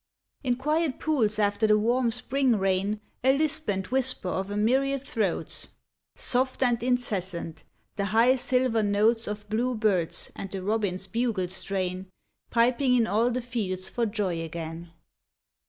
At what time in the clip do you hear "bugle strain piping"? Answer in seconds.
11.05-12.95